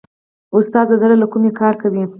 [0.57, 2.03] استاد د زړه له کومې کار کوي.